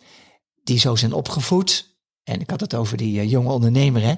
die 0.63 0.79
zo 0.79 0.95
zijn 0.95 1.13
opgevoed, 1.13 1.97
en 2.23 2.41
ik 2.41 2.49
had 2.49 2.59
het 2.59 2.75
over 2.75 2.97
die 2.97 3.23
uh, 3.23 3.29
jonge 3.29 3.51
ondernemer, 3.51 4.01
hè, 4.01 4.13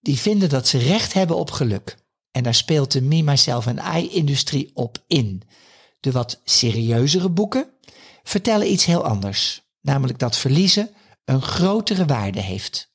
die 0.00 0.18
vinden 0.18 0.48
dat 0.48 0.68
ze 0.68 0.78
recht 0.78 1.12
hebben 1.12 1.36
op 1.36 1.50
geluk. 1.50 1.96
En 2.34 2.42
daar 2.42 2.54
speelt 2.54 2.92
de 2.92 3.02
Me, 3.02 3.22
Myself 3.22 3.66
en 3.66 3.96
I-industrie 3.96 4.70
op 4.74 4.98
in. 5.06 5.42
De 6.00 6.12
wat 6.12 6.40
serieuzere 6.44 7.28
boeken 7.28 7.70
vertellen 8.22 8.72
iets 8.72 8.84
heel 8.84 9.04
anders. 9.04 9.62
Namelijk 9.80 10.18
dat 10.18 10.36
verliezen 10.36 10.94
een 11.24 11.42
grotere 11.42 12.04
waarde 12.04 12.40
heeft. 12.40 12.92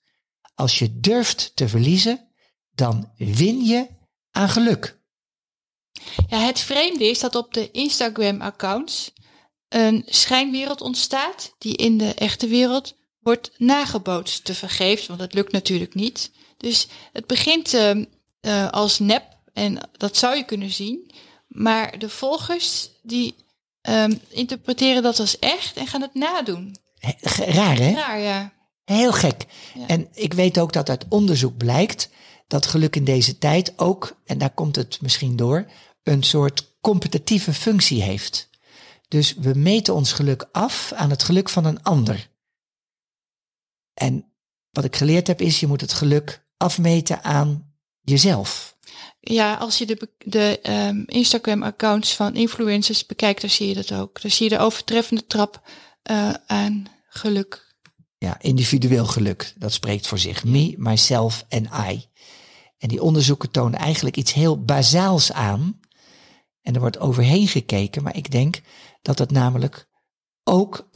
Als 0.55 0.79
je 0.79 0.99
durft 0.99 1.51
te 1.55 1.67
verliezen, 1.67 2.27
dan 2.71 3.11
win 3.17 3.65
je 3.65 3.87
aan 4.31 4.49
geluk. 4.49 4.99
Ja, 6.27 6.39
het 6.39 6.59
vreemde 6.59 7.09
is 7.09 7.19
dat 7.19 7.35
op 7.35 7.53
de 7.53 7.71
Instagram-accounts 7.71 9.13
een 9.69 10.03
schijnwereld 10.05 10.81
ontstaat 10.81 11.55
die 11.57 11.75
in 11.75 11.97
de 11.97 12.13
echte 12.13 12.47
wereld 12.47 12.95
wordt 13.19 13.51
nagebootst 13.57 14.45
te 14.45 14.53
vergeefs, 14.53 15.07
want 15.07 15.19
dat 15.19 15.33
lukt 15.33 15.51
natuurlijk 15.51 15.93
niet. 15.93 16.31
Dus 16.57 16.87
het 17.11 17.27
begint 17.27 17.73
uh, 17.73 18.05
uh, 18.41 18.69
als 18.69 18.99
nep 18.99 19.37
en 19.53 19.89
dat 19.91 20.17
zou 20.17 20.35
je 20.35 20.43
kunnen 20.43 20.71
zien, 20.71 21.11
maar 21.47 21.99
de 21.99 22.09
volgers 22.09 22.89
die 23.01 23.35
um, 23.89 24.21
interpreteren 24.29 25.03
dat 25.03 25.19
als 25.19 25.39
echt 25.39 25.77
en 25.77 25.87
gaan 25.87 26.01
het 26.01 26.13
nadoen. 26.13 26.75
Raar 27.35 27.77
hè? 27.77 27.91
Raar 27.91 28.19
ja. 28.19 28.53
Heel 28.83 29.11
gek. 29.11 29.45
Ja. 29.73 29.87
En 29.87 30.07
ik 30.13 30.33
weet 30.33 30.59
ook 30.59 30.73
dat 30.73 30.89
uit 30.89 31.05
onderzoek 31.09 31.57
blijkt 31.57 32.09
dat 32.47 32.65
geluk 32.65 32.95
in 32.95 33.03
deze 33.03 33.37
tijd 33.37 33.73
ook, 33.79 34.19
en 34.25 34.37
daar 34.37 34.53
komt 34.53 34.75
het 34.75 35.01
misschien 35.01 35.35
door, 35.35 35.65
een 36.03 36.23
soort 36.23 36.77
competitieve 36.81 37.53
functie 37.53 38.01
heeft. 38.01 38.49
Dus 39.07 39.33
we 39.33 39.53
meten 39.53 39.93
ons 39.93 40.11
geluk 40.11 40.49
af 40.51 40.91
aan 40.93 41.09
het 41.09 41.23
geluk 41.23 41.49
van 41.49 41.65
een 41.65 41.83
ander. 41.83 42.29
En 43.93 44.33
wat 44.69 44.83
ik 44.83 44.95
geleerd 44.95 45.27
heb 45.27 45.41
is, 45.41 45.59
je 45.59 45.67
moet 45.67 45.81
het 45.81 45.93
geluk 45.93 46.45
afmeten 46.57 47.23
aan 47.23 47.68
jezelf. 48.09 48.77
Ja, 49.19 49.53
als 49.53 49.77
je 49.77 49.85
de, 49.85 50.09
de 50.17 50.59
um, 50.87 51.03
Instagram-accounts 51.05 52.15
van 52.15 52.35
influencers 52.35 53.05
bekijkt, 53.05 53.41
dan 53.41 53.49
zie 53.49 53.67
je 53.67 53.73
dat 53.73 53.91
ook. 53.91 54.21
Dan 54.21 54.31
zie 54.31 54.49
je 54.49 54.55
de 54.55 54.63
overtreffende 54.63 55.25
trap 55.27 55.69
uh, 56.11 56.33
aan 56.47 56.85
geluk. 57.09 57.75
Ja, 58.17 58.41
individueel 58.41 59.05
geluk. 59.05 59.53
Dat 59.57 59.73
spreekt 59.73 60.07
voor 60.07 60.19
zich. 60.19 60.43
Me, 60.43 60.73
myself 60.77 61.45
en 61.49 61.69
I. 61.89 62.05
En 62.77 62.87
die 62.87 63.01
onderzoeken 63.01 63.51
tonen 63.51 63.79
eigenlijk 63.79 64.17
iets 64.17 64.33
heel 64.33 64.63
bazaals 64.63 65.31
aan. 65.31 65.79
En 66.61 66.73
er 66.73 66.79
wordt 66.79 66.99
overheen 66.99 67.47
gekeken, 67.47 68.03
maar 68.03 68.15
ik 68.15 68.31
denk 68.31 68.61
dat 69.01 69.19
het 69.19 69.31
namelijk 69.31 69.87
ook 70.43 70.89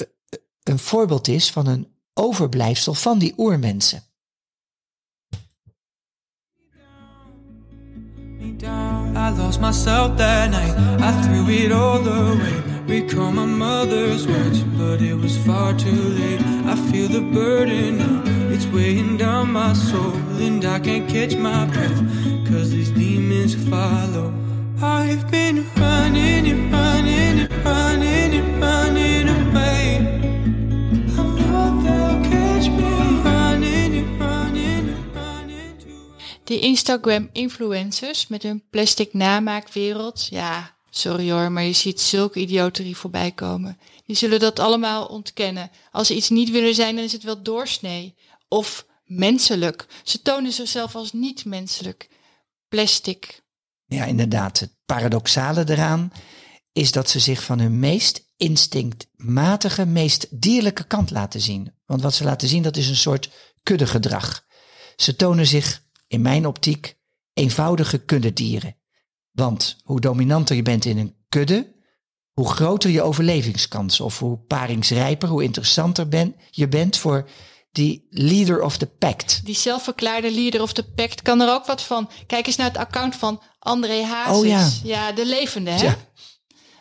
een 0.63 0.79
voorbeeld 0.79 1.27
is 1.27 1.51
van 1.51 1.67
een 1.67 1.87
overblijfsel 2.13 2.93
van 2.93 3.19
die 3.19 3.33
oermensen. 3.37 4.03
I 9.15 9.29
lost 9.29 9.61
myself 9.61 10.17
that 10.17 10.51
night. 10.51 10.75
I 11.01 11.11
threw 11.21 11.47
it 11.49 11.71
all 11.71 12.05
away. 12.07 12.63
Recall 12.87 13.31
my 13.31 13.45
mother's 13.45 14.27
words, 14.27 14.63
but 14.63 15.01
it 15.01 15.13
was 15.15 15.37
far 15.45 15.73
too 15.73 15.91
late. 15.91 16.41
I 16.65 16.75
feel 16.91 17.07
the 17.07 17.21
burden 17.21 17.97
now, 17.97 18.23
it's 18.53 18.65
weighing 18.67 19.17
down 19.17 19.51
my 19.53 19.73
soul, 19.73 20.13
and 20.39 20.63
I 20.65 20.79
can't 20.79 21.09
catch 21.09 21.35
my 21.35 21.65
breath, 21.65 21.97
cause 22.45 22.71
these 22.71 22.91
demons 22.91 23.55
follow. 23.69 24.33
I've 24.81 25.31
been 25.31 25.65
running 25.77 26.47
and 26.47 26.71
running 26.71 27.39
and 27.39 27.65
running 27.65 28.33
and 28.33 28.61
running 28.61 28.62
Die 36.43 36.59
Instagram-influencers 36.59 38.27
met 38.27 38.43
hun 38.43 38.63
plastic 38.69 39.13
namaakwereld, 39.13 40.27
ja, 40.29 40.75
sorry 40.89 41.31
hoor, 41.31 41.51
maar 41.51 41.63
je 41.63 41.73
ziet 41.73 42.01
zulke 42.01 42.39
idioterie 42.39 42.97
voorbij 42.97 43.31
komen. 43.31 43.79
Die 44.05 44.15
zullen 44.15 44.39
dat 44.39 44.59
allemaal 44.59 45.05
ontkennen. 45.05 45.71
Als 45.91 46.07
ze 46.07 46.15
iets 46.15 46.29
niet 46.29 46.49
willen 46.49 46.75
zijn, 46.75 46.95
dan 46.95 47.03
is 47.03 47.11
het 47.11 47.23
wel 47.23 47.43
doorsnee. 47.43 48.15
Of 48.47 48.85
menselijk. 49.03 49.85
Ze 50.03 50.21
tonen 50.21 50.51
zichzelf 50.51 50.95
als 50.95 51.13
niet 51.13 51.45
menselijk. 51.45 52.09
Plastic, 52.67 53.43
ja, 53.93 54.05
inderdaad. 54.05 54.59
Het 54.59 54.75
paradoxale 54.85 55.63
eraan 55.67 56.11
is 56.71 56.91
dat 56.91 57.09
ze 57.09 57.19
zich 57.19 57.43
van 57.43 57.59
hun 57.59 57.79
meest 57.79 58.31
instinctmatige, 58.37 59.85
meest 59.85 60.41
dierlijke 60.41 60.83
kant 60.83 61.11
laten 61.11 61.41
zien. 61.41 61.73
Want 61.85 62.01
wat 62.01 62.13
ze 62.13 62.23
laten 62.23 62.47
zien, 62.47 62.63
dat 62.63 62.77
is 62.77 62.89
een 62.89 62.95
soort 62.95 63.29
kuddegedrag. 63.63 64.45
Ze 64.95 65.15
tonen 65.15 65.47
zich, 65.47 65.82
in 66.13 66.21
mijn 66.21 66.47
optiek, 66.47 66.97
eenvoudige 67.33 67.97
kuddedieren. 67.97 68.75
Want 69.31 69.77
hoe 69.83 69.99
dominanter 69.99 70.55
je 70.55 70.61
bent 70.61 70.85
in 70.85 70.97
een 70.97 71.15
kudde, 71.29 71.73
hoe 72.31 72.49
groter 72.49 72.89
je 72.89 73.01
overlevingskans. 73.01 73.99
Of 73.99 74.19
hoe 74.19 74.37
paringsrijper, 74.37 75.29
hoe 75.29 75.43
interessanter 75.43 76.07
ben, 76.07 76.35
je 76.49 76.67
bent 76.67 76.97
voor 76.97 77.29
die 77.71 78.07
leader 78.09 78.61
of 78.61 78.77
the 78.77 78.85
pact. 78.85 79.45
Die 79.45 79.55
zelfverklaarde 79.55 80.31
leader 80.31 80.61
of 80.61 80.73
the 80.73 80.83
pact 80.83 81.21
kan 81.21 81.41
er 81.41 81.53
ook 81.53 81.65
wat 81.65 81.83
van. 81.83 82.09
Kijk 82.27 82.47
eens 82.47 82.55
naar 82.55 82.67
het 82.67 82.77
account 82.77 83.15
van 83.15 83.41
André 83.59 84.03
Hazes. 84.03 84.37
Oh 84.37 84.45
ja. 84.45 84.69
ja, 84.83 85.11
de 85.11 85.25
levende 85.25 85.71
hè. 85.71 85.83
Ja. 85.83 85.97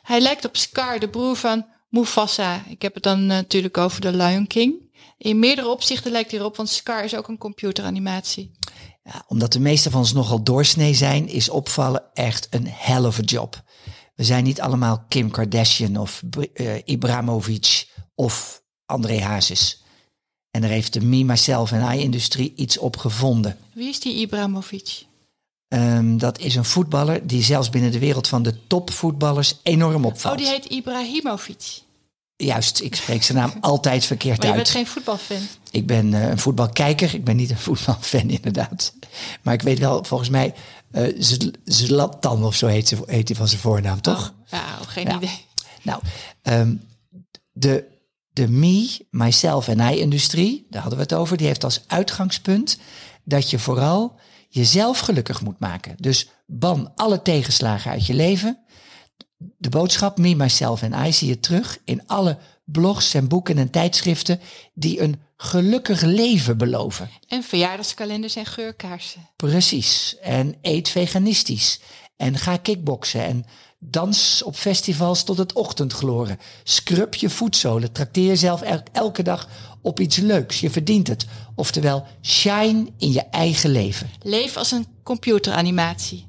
Hij 0.02 0.20
lijkt 0.20 0.44
op 0.44 0.56
Scar, 0.56 0.98
de 0.98 1.08
broer 1.08 1.36
van 1.36 1.66
Mufasa. 1.88 2.62
Ik 2.68 2.82
heb 2.82 2.94
het 2.94 3.02
dan 3.02 3.26
natuurlijk 3.26 3.78
over 3.78 4.00
de 4.00 4.16
Lion 4.16 4.46
King. 4.46 4.90
In 5.18 5.38
meerdere 5.38 5.68
opzichten 5.68 6.12
lijkt 6.12 6.30
hij 6.30 6.40
erop, 6.40 6.56
want 6.56 6.68
Scar 6.68 7.04
is 7.04 7.16
ook 7.16 7.28
een 7.28 7.38
computeranimatie. 7.38 8.50
Ja, 9.02 9.24
omdat 9.26 9.52
de 9.52 9.60
meeste 9.60 9.90
van 9.90 10.00
ons 10.00 10.12
nogal 10.12 10.42
doorsnee 10.42 10.94
zijn, 10.94 11.28
is 11.28 11.48
opvallen 11.48 12.02
echt 12.14 12.46
een 12.50 12.66
hell 12.68 13.04
of 13.04 13.18
a 13.18 13.22
job. 13.22 13.62
We 14.14 14.24
zijn 14.24 14.44
niet 14.44 14.60
allemaal 14.60 15.04
Kim 15.08 15.30
Kardashian 15.30 15.96
of 15.96 16.22
uh, 16.54 16.74
Ibramovic 16.84 17.88
of 18.14 18.62
André 18.86 19.20
Hazes. 19.20 19.82
En 20.50 20.60
daar 20.60 20.70
heeft 20.70 20.92
de 20.92 21.00
Me, 21.00 21.24
Myself 21.24 21.72
en 21.72 21.94
I-industrie 21.94 22.52
iets 22.56 22.78
op 22.78 22.96
gevonden. 22.96 23.58
Wie 23.72 23.88
is 23.88 24.00
die 24.00 24.14
Ibramovic? 24.14 25.04
Um, 25.68 26.18
dat 26.18 26.38
is 26.38 26.54
een 26.54 26.64
voetballer 26.64 27.26
die 27.26 27.42
zelfs 27.42 27.70
binnen 27.70 27.92
de 27.92 27.98
wereld 27.98 28.28
van 28.28 28.42
de 28.42 28.66
topvoetballers 28.66 29.58
enorm 29.62 30.04
opvalt. 30.04 30.34
Oh, 30.34 30.40
die 30.40 30.50
heet 30.50 30.64
Ibrahimovic. 30.64 31.82
Juist, 32.44 32.80
ik 32.80 32.94
spreek 32.94 33.22
zijn 33.22 33.38
naam 33.38 33.52
altijd 33.60 34.04
verkeerd 34.04 34.36
maar 34.36 34.46
je 34.46 34.52
uit. 34.52 34.62
bent 34.62 34.76
geen 34.76 34.86
voetbalfan? 34.86 35.48
Ik 35.70 35.86
ben 35.86 36.12
uh, 36.12 36.28
een 36.28 36.38
voetbalkijker, 36.38 37.14
ik 37.14 37.24
ben 37.24 37.36
niet 37.36 37.50
een 37.50 37.58
voetbalfan 37.68 38.28
inderdaad. 38.30 38.94
Maar 39.42 39.54
ik 39.54 39.62
weet 39.62 39.78
wel, 39.78 40.04
volgens 40.04 40.30
mij, 40.30 40.54
uh, 40.92 41.22
Zlatan 41.64 42.44
of 42.44 42.54
zo 42.54 42.66
heet, 42.66 42.88
ze, 42.88 42.98
heet 43.06 43.28
hij 43.28 43.36
van 43.36 43.48
zijn 43.48 43.60
voornaam, 43.60 44.00
toch? 44.00 44.34
Oh, 44.44 44.50
ja, 44.50 44.78
geen 44.86 45.14
idee. 45.14 45.44
Nou, 45.82 46.00
um, 46.42 46.82
de 47.52 47.90
de 48.32 48.48
me, 48.48 49.06
myself 49.10 49.68
en 49.68 49.80
I-industrie, 49.80 50.66
daar 50.70 50.80
hadden 50.80 50.98
we 50.98 51.04
het 51.04 51.14
over, 51.14 51.36
die 51.36 51.46
heeft 51.46 51.64
als 51.64 51.84
uitgangspunt 51.86 52.78
dat 53.24 53.50
je 53.50 53.58
vooral 53.58 54.14
jezelf 54.48 54.98
gelukkig 54.98 55.40
moet 55.42 55.58
maken. 55.58 55.94
Dus 55.98 56.28
ban 56.46 56.92
alle 56.96 57.22
tegenslagen 57.22 57.90
uit 57.90 58.06
je 58.06 58.14
leven. 58.14 58.58
De 59.58 59.68
boodschap 59.68 60.18
Me, 60.18 60.34
Myself 60.34 60.82
en 60.82 61.06
I 61.06 61.12
zie 61.12 61.28
je 61.28 61.40
terug 61.40 61.78
in 61.84 62.06
alle 62.06 62.38
blogs 62.64 63.14
en 63.14 63.28
boeken 63.28 63.58
en 63.58 63.70
tijdschriften 63.70 64.40
die 64.74 65.00
een 65.00 65.20
gelukkig 65.36 66.02
leven 66.02 66.58
beloven. 66.58 67.10
En 67.28 67.42
verjaardagskalenders 67.42 68.36
en 68.36 68.46
geurkaarsen. 68.46 69.28
Precies. 69.36 70.16
En 70.20 70.54
eet 70.62 70.88
veganistisch. 70.88 71.80
En 72.16 72.38
ga 72.38 72.56
kickboksen. 72.56 73.24
En 73.24 73.44
dans 73.78 74.42
op 74.42 74.56
festivals 74.56 75.24
tot 75.24 75.38
het 75.38 75.52
ochtendgloren. 75.52 76.38
Scrub 76.62 77.14
je 77.14 77.30
voetzolen. 77.30 77.92
Trakteer 77.92 78.26
jezelf 78.26 78.62
el- 78.62 78.82
elke 78.92 79.22
dag 79.22 79.48
op 79.82 80.00
iets 80.00 80.16
leuks. 80.16 80.60
Je 80.60 80.70
verdient 80.70 81.06
het. 81.06 81.26
Oftewel, 81.54 82.06
shine 82.22 82.86
in 82.98 83.12
je 83.12 83.22
eigen 83.22 83.70
leven. 83.70 84.10
Leef 84.20 84.56
als 84.56 84.70
een 84.70 84.86
computeranimatie. 85.02 86.26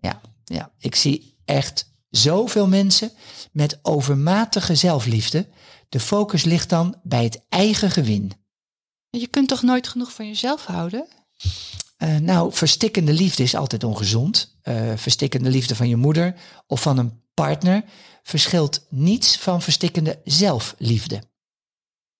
Ja, 0.00 0.20
ja. 0.44 0.70
ik 0.78 0.94
zie 0.94 1.34
echt 1.44 1.92
zoveel 2.16 2.68
mensen 2.68 3.12
met 3.52 3.78
overmatige 3.82 4.74
zelfliefde. 4.74 5.48
De 5.88 6.00
focus 6.00 6.44
ligt 6.44 6.68
dan 6.68 6.96
bij 7.02 7.24
het 7.24 7.40
eigen 7.48 7.90
gewin. 7.90 8.32
Je 9.10 9.26
kunt 9.26 9.48
toch 9.48 9.62
nooit 9.62 9.88
genoeg 9.88 10.12
van 10.12 10.26
jezelf 10.26 10.64
houden? 10.64 11.06
Eh, 11.96 12.16
nou, 12.16 12.52
verstikkende 12.52 13.12
liefde 13.12 13.42
is 13.42 13.54
altijd 13.54 13.84
ongezond. 13.84 14.56
Eh, 14.62 14.92
verstikkende 14.96 15.50
liefde 15.50 15.74
van 15.74 15.88
je 15.88 15.96
moeder 15.96 16.34
of 16.66 16.82
van 16.82 16.98
een 16.98 17.22
partner 17.34 17.84
verschilt 18.22 18.86
niets 18.88 19.36
van 19.36 19.62
verstikkende 19.62 20.20
zelfliefde. 20.24 21.22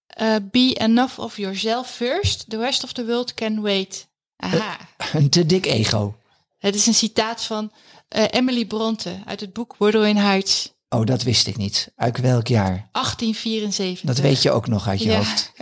Eh, 0.06 0.36
be 0.50 0.74
enough 0.74 1.18
of 1.18 1.36
yourself 1.36 1.90
first. 1.90 2.50
The 2.50 2.58
rest 2.58 2.84
of 2.84 2.92
the 2.92 3.06
world 3.06 3.34
can 3.34 3.60
wait. 3.60 4.08
Aha. 4.36 4.78
Een 5.12 5.30
te 5.30 5.46
dik 5.46 5.66
ego. 5.66 6.16
Het 6.58 6.74
is 6.74 6.86
een 6.86 6.94
citaat 6.94 7.44
van 7.44 7.72
eh, 8.08 8.24
Emily 8.30 8.66
Bronte 8.66 9.22
uit 9.24 9.40
het 9.40 9.52
boek 9.52 9.74
Wuthering 9.78 10.18
Heights. 10.18 10.72
Oh, 10.88 11.04
dat 11.06 11.22
wist 11.22 11.46
ik 11.46 11.56
niet. 11.56 11.92
Uit 11.96 12.18
welk 12.18 12.46
jaar? 12.46 12.88
1874. 12.92 14.06
Dat 14.06 14.18
weet 14.18 14.42
je 14.42 14.50
ook 14.50 14.66
nog 14.66 14.88
uit 14.88 15.02
je 15.02 15.08
Ja. 15.08 15.16
hoofd. 15.16 15.52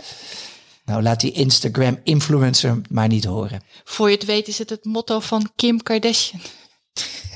Nou, 0.85 1.01
laat 1.01 1.19
die 1.19 1.31
Instagram-influencer 1.31 2.81
maar 2.89 3.07
niet 3.07 3.23
horen. 3.25 3.63
Voor 3.83 4.09
je 4.09 4.15
het 4.15 4.25
weet 4.25 4.47
is 4.47 4.57
het 4.57 4.69
het 4.69 4.85
motto 4.85 5.19
van 5.19 5.51
Kim 5.55 5.83
Kardashian. 5.83 6.41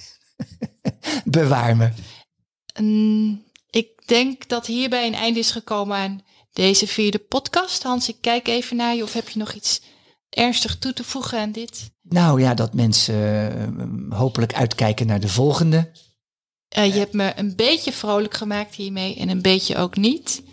Bewaar 1.26 1.78
me. 1.78 1.90
Ik 3.70 4.08
denk 4.08 4.48
dat 4.48 4.66
hierbij 4.66 5.08
een 5.08 5.14
einde 5.16 5.40
is 5.40 5.52
gekomen 5.52 5.98
aan 5.98 6.22
deze 6.54 6.88
vierde 6.88 7.20
podcast. 7.20 7.84
Hans, 7.84 8.10
ik 8.10 8.18
kijk 8.22 8.48
even 8.48 8.76
naar 8.76 8.96
je. 8.96 9.04
Of 9.04 9.14
heb 9.14 9.30
je 9.30 9.40
nog 9.40 9.54
iets 9.54 9.82
ernstig 10.30 10.78
toe 10.78 10.94
te 10.94 11.04
voegen 11.04 11.40
aan 11.40 11.52
dit? 11.52 11.90
Nou 12.10 12.42
ja, 12.42 12.54
dat 12.54 12.74
mensen 12.74 13.16
eh, 14.10 14.18
hopelijk 14.18 14.54
uitkijken 14.54 15.08
naar 15.08 15.20
de 15.20 15.28
volgende. 15.28 15.92
Eh, 16.68 16.94
je 16.94 17.00
hebt 17.00 17.14
me 17.14 17.34
een 17.36 17.56
beetje 17.56 17.92
vrolijk 17.92 18.34
gemaakt 18.34 18.76
hiermee 18.76 19.16
en 19.16 19.30
een 19.30 19.42
beetje 19.42 19.76
ook 19.78 19.96
niet. 19.96 20.44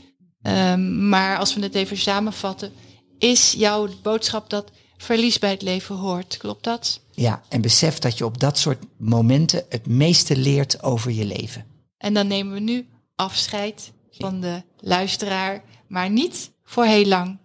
Ehm, 0.42 1.08
maar 1.08 1.38
als 1.38 1.54
we 1.54 1.62
het 1.62 1.74
even 1.74 1.96
samenvatten, 1.96 2.72
is 3.18 3.52
jouw 3.52 3.88
boodschap 4.02 4.50
dat 4.50 4.70
verlies 4.96 5.38
bij 5.38 5.50
het 5.50 5.62
leven 5.62 5.96
hoort. 5.96 6.36
Klopt 6.36 6.64
dat? 6.64 7.00
Ja, 7.10 7.42
en 7.48 7.60
besef 7.60 7.98
dat 7.98 8.18
je 8.18 8.24
op 8.24 8.40
dat 8.40 8.58
soort 8.58 8.82
momenten 8.98 9.64
het 9.68 9.86
meeste 9.86 10.36
leert 10.36 10.82
over 10.82 11.10
je 11.10 11.24
leven. 11.24 11.66
En 11.98 12.14
dan 12.14 12.26
nemen 12.26 12.54
we 12.54 12.60
nu 12.60 12.86
afscheid 13.16 13.92
van 14.10 14.40
de 14.40 14.62
luisteraar, 14.80 15.62
maar 15.88 16.10
niet 16.10 16.50
voor 16.64 16.84
heel 16.84 17.06
lang. 17.06 17.38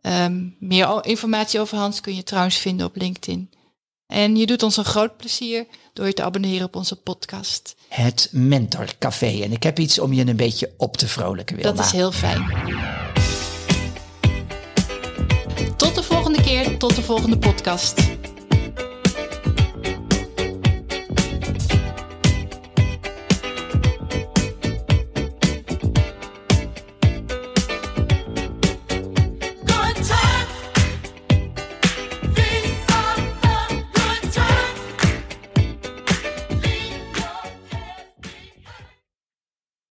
Ehm, 0.00 0.48
meer 0.58 1.04
informatie 1.04 1.60
over 1.60 1.78
Hans 1.78 2.00
kun 2.00 2.14
je 2.14 2.22
trouwens 2.22 2.56
vinden 2.56 2.86
op 2.86 2.96
LinkedIn. 2.96 3.50
En 4.06 4.36
je 4.36 4.46
doet 4.46 4.62
ons 4.62 4.76
een 4.76 4.84
groot 4.84 5.16
plezier 5.16 5.66
door 5.92 6.06
je 6.06 6.12
te 6.12 6.22
abonneren 6.22 6.66
op 6.66 6.76
onze 6.76 6.96
podcast. 6.96 7.74
Het 7.88 8.28
Mentorcafé. 8.32 9.42
En 9.42 9.52
ik 9.52 9.62
heb 9.62 9.78
iets 9.78 9.98
om 9.98 10.12
je 10.12 10.26
een 10.26 10.36
beetje 10.36 10.72
op 10.76 10.96
te 10.96 11.08
vrolijken, 11.08 11.56
Wilma. 11.56 11.76
Dat 11.76 11.84
is 11.84 11.92
heel 11.92 12.12
fijn. 12.12 12.44
Tot 15.76 15.94
de 15.94 16.02
volgende 16.02 16.42
keer, 16.42 16.78
tot 16.78 16.96
de 16.96 17.02
volgende 17.02 17.38
podcast. 17.38 18.15